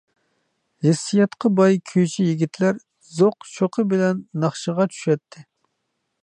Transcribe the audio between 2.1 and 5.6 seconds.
يىگىتلەر زوق-شوقى بىلەن ناخشىغا چۈشەتتى.